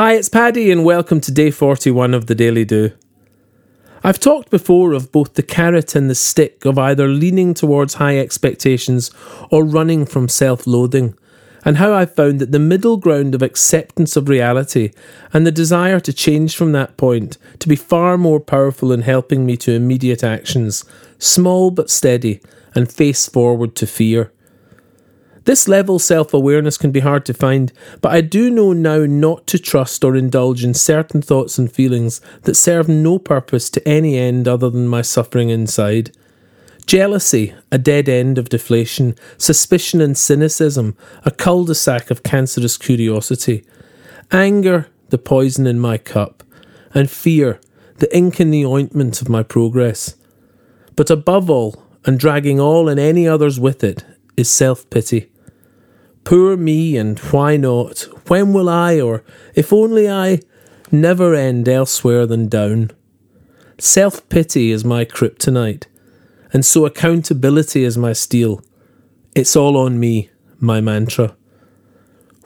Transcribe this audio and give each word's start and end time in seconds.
Hi, 0.00 0.14
it's 0.14 0.30
Paddy, 0.30 0.70
and 0.70 0.82
welcome 0.82 1.20
to 1.20 1.30
day 1.30 1.50
41 1.50 2.14
of 2.14 2.24
the 2.24 2.34
Daily 2.34 2.64
Do. 2.64 2.92
I've 4.02 4.18
talked 4.18 4.48
before 4.48 4.94
of 4.94 5.12
both 5.12 5.34
the 5.34 5.42
carrot 5.42 5.94
and 5.94 6.08
the 6.08 6.14
stick 6.14 6.64
of 6.64 6.78
either 6.78 7.06
leaning 7.06 7.52
towards 7.52 7.96
high 7.96 8.16
expectations 8.16 9.10
or 9.50 9.62
running 9.62 10.06
from 10.06 10.26
self 10.26 10.66
loathing, 10.66 11.18
and 11.66 11.76
how 11.76 11.92
I've 11.92 12.14
found 12.14 12.40
that 12.40 12.50
the 12.50 12.58
middle 12.58 12.96
ground 12.96 13.34
of 13.34 13.42
acceptance 13.42 14.16
of 14.16 14.30
reality 14.30 14.92
and 15.34 15.46
the 15.46 15.52
desire 15.52 16.00
to 16.00 16.14
change 16.14 16.56
from 16.56 16.72
that 16.72 16.96
point 16.96 17.36
to 17.58 17.68
be 17.68 17.76
far 17.76 18.16
more 18.16 18.40
powerful 18.40 18.92
in 18.92 19.02
helping 19.02 19.44
me 19.44 19.58
to 19.58 19.74
immediate 19.74 20.24
actions, 20.24 20.86
small 21.18 21.70
but 21.70 21.90
steady, 21.90 22.40
and 22.74 22.90
face 22.90 23.28
forward 23.28 23.76
to 23.76 23.86
fear. 23.86 24.32
This 25.50 25.66
level 25.66 25.98
self 25.98 26.32
awareness 26.32 26.78
can 26.78 26.92
be 26.92 27.00
hard 27.00 27.26
to 27.26 27.34
find, 27.34 27.72
but 28.00 28.12
I 28.12 28.20
do 28.20 28.50
know 28.50 28.72
now 28.72 29.04
not 29.04 29.48
to 29.48 29.58
trust 29.58 30.04
or 30.04 30.14
indulge 30.14 30.62
in 30.62 30.74
certain 30.74 31.22
thoughts 31.22 31.58
and 31.58 31.72
feelings 31.72 32.20
that 32.42 32.54
serve 32.54 32.88
no 32.88 33.18
purpose 33.18 33.68
to 33.70 33.88
any 33.88 34.16
end 34.16 34.46
other 34.46 34.70
than 34.70 34.86
my 34.86 35.02
suffering 35.02 35.50
inside. 35.50 36.12
Jealousy, 36.86 37.52
a 37.72 37.78
dead 37.78 38.08
end 38.08 38.38
of 38.38 38.48
deflation, 38.48 39.16
suspicion 39.38 40.00
and 40.00 40.16
cynicism, 40.16 40.96
a 41.24 41.32
cul 41.32 41.64
de 41.64 41.74
sac 41.74 42.12
of 42.12 42.22
cancerous 42.22 42.76
curiosity, 42.76 43.64
anger, 44.30 44.86
the 45.08 45.18
poison 45.18 45.66
in 45.66 45.80
my 45.80 45.98
cup, 45.98 46.44
and 46.94 47.10
fear, 47.10 47.60
the 47.96 48.16
ink 48.16 48.38
in 48.38 48.52
the 48.52 48.64
ointment 48.64 49.20
of 49.20 49.28
my 49.28 49.42
progress. 49.42 50.14
But 50.94 51.10
above 51.10 51.50
all, 51.50 51.82
and 52.04 52.20
dragging 52.20 52.60
all 52.60 52.88
and 52.88 53.00
any 53.00 53.26
others 53.26 53.58
with 53.58 53.82
it, 53.82 54.04
is 54.36 54.48
self 54.48 54.88
pity. 54.90 55.26
Poor 56.30 56.56
me, 56.56 56.96
and 56.96 57.18
why 57.18 57.56
not? 57.56 58.02
When 58.28 58.52
will 58.52 58.68
I, 58.68 59.00
or 59.00 59.24
if 59.56 59.72
only 59.72 60.08
I, 60.08 60.38
never 60.92 61.34
end 61.34 61.68
elsewhere 61.68 62.24
than 62.24 62.46
down? 62.48 62.92
Self 63.78 64.28
pity 64.28 64.70
is 64.70 64.84
my 64.84 65.04
kryptonite, 65.04 65.86
and 66.52 66.64
so 66.64 66.86
accountability 66.86 67.82
is 67.82 67.98
my 67.98 68.12
steel. 68.12 68.62
It's 69.34 69.56
all 69.56 69.76
on 69.76 69.98
me, 69.98 70.30
my 70.60 70.80
mantra. 70.80 71.34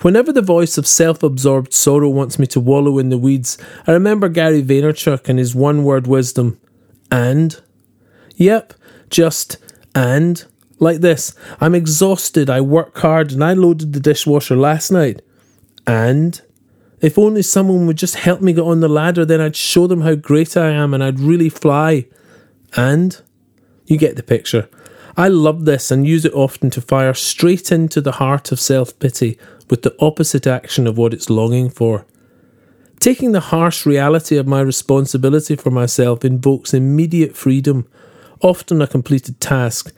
Whenever 0.01 0.33
the 0.33 0.41
voice 0.41 0.79
of 0.79 0.87
self 0.87 1.23
absorbed 1.23 1.75
sorrow 1.75 2.09
wants 2.09 2.39
me 2.39 2.47
to 2.47 2.61
wallow 2.61 2.97
in 2.97 3.11
the 3.11 3.19
weeds, 3.19 3.59
I 3.87 3.93
remember 3.93 4.31
Gary 4.31 4.63
Vaynerchuk 4.63 5.29
and 5.29 5.39
his 5.39 5.55
one 5.55 5.85
word 5.85 6.07
wisdom 6.07 6.59
and? 7.11 7.61
Yep, 8.37 8.73
just 9.11 9.59
and. 9.95 10.47
Like 10.79 11.01
this 11.01 11.35
I'm 11.61 11.75
exhausted, 11.75 12.51
I 12.51 12.61
work 12.61 12.99
hard, 12.99 13.33
and 13.33 13.43
I 13.45 13.53
loaded 13.53 13.93
the 13.93 14.01
dishwasher 14.01 14.57
last 14.57 14.91
night. 14.91 15.23
And 15.87 16.41
if 17.01 17.19
only 17.19 17.43
someone 17.43 17.87
would 17.87 17.99
just 17.99 18.17
help 18.17 18.41
me 18.41 18.53
get 18.53 18.63
on 18.63 18.81
the 18.81 18.89
ladder, 18.89 19.25
then 19.25 19.41
I'd 19.41 19.57
show 19.57 19.87
them 19.87 20.01
how 20.01 20.15
great 20.15 20.57
I 20.57 20.71
am 20.71 20.95
and 20.95 21.05
I'd 21.05 21.21
really 21.21 21.49
fly. 21.49 22.07
And 22.77 23.21
you 23.87 23.99
get 23.99 24.17
the 24.17 24.23
picture. 24.23 24.69
I 25.17 25.29
love 25.29 25.65
this 25.65 25.91
and 25.91 26.07
use 26.07 26.25
it 26.25 26.33
often 26.33 26.71
to 26.71 26.81
fire 26.81 27.15
straight 27.15 27.71
into 27.71 28.01
the 28.01 28.13
heart 28.13 28.51
of 28.51 28.59
self 28.59 28.99
pity 28.99 29.39
with 29.71 29.83
the 29.83 29.95
opposite 30.01 30.47
action 30.47 30.87
of 30.87 30.99
what 30.99 31.15
it's 31.15 31.31
longing 31.31 31.71
for. 31.71 32.07
Taking 33.01 33.33
the 33.33 33.41
harsh 33.41 33.85
reality 33.85 34.37
of 34.37 34.47
my 34.47 34.61
responsibility 34.61 35.57
for 35.57 35.71
myself 35.71 36.25
invokes 36.25 36.73
immediate 36.73 37.37
freedom, 37.37 37.87
often 38.41 38.81
a 38.81 38.87
completed 38.87 39.41
task, 39.41 39.93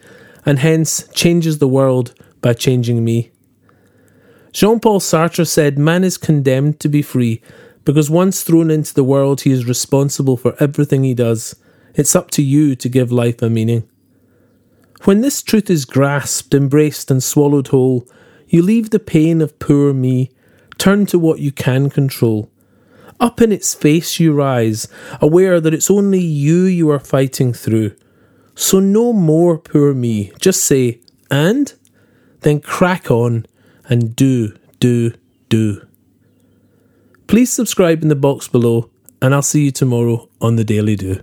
and 0.47 0.59
hence 0.59 1.05
changes 1.09 1.57
the 1.57 1.67
world 1.67 2.15
by 2.39 2.53
changing 2.53 3.03
me. 3.03 3.29
Jean 4.53 4.79
Paul 4.79 5.01
Sartre 5.01 5.45
said, 5.45 5.77
Man 5.77 6.05
is 6.05 6.17
condemned 6.17 6.79
to 6.79 6.87
be 6.87 7.01
free 7.01 7.41
because 7.83 8.09
once 8.09 8.43
thrown 8.43 8.71
into 8.71 8.93
the 8.93 9.03
world, 9.03 9.41
he 9.41 9.51
is 9.51 9.67
responsible 9.67 10.37
for 10.37 10.55
everything 10.57 11.03
he 11.03 11.13
does. 11.13 11.53
It's 11.95 12.15
up 12.15 12.31
to 12.31 12.41
you 12.41 12.77
to 12.77 12.87
give 12.87 13.11
life 13.11 13.41
a 13.41 13.49
meaning. 13.49 13.89
When 15.03 15.19
this 15.19 15.43
truth 15.43 15.69
is 15.69 15.83
grasped, 15.83 16.53
embraced, 16.53 17.11
and 17.11 17.21
swallowed 17.21 17.67
whole, 17.67 18.07
you 18.47 18.61
leave 18.61 18.91
the 18.91 18.99
pain 18.99 19.41
of 19.41 19.59
poor 19.59 19.93
me, 19.93 20.31
turn 20.77 21.05
to 21.07 21.19
what 21.19 21.39
you 21.39 21.51
can 21.51 21.89
control. 21.89 22.49
Up 23.19 23.41
in 23.41 23.51
its 23.51 23.75
face 23.75 24.17
you 24.17 24.31
rise, 24.31 24.87
aware 25.19 25.59
that 25.59 25.73
it's 25.73 25.91
only 25.91 26.21
you 26.21 26.63
you 26.63 26.89
are 26.89 26.99
fighting 26.99 27.51
through. 27.51 27.95
So 28.59 28.79
no 28.79 29.13
more 29.13 29.59
poor 29.59 29.93
me. 29.93 30.31
Just 30.41 30.65
say, 30.65 30.99
and? 31.29 31.71
Then 32.41 32.59
crack 32.59 33.11
on 33.11 33.45
and 33.87 34.15
do, 34.15 34.57
do, 34.79 35.13
do. 35.47 35.85
Please 37.27 37.53
subscribe 37.53 38.01
in 38.01 38.09
the 38.09 38.15
box 38.15 38.47
below, 38.47 38.89
and 39.21 39.35
I'll 39.35 39.43
see 39.43 39.65
you 39.65 39.71
tomorrow 39.71 40.27
on 40.41 40.55
the 40.55 40.63
Daily 40.63 40.95
Do. 40.95 41.21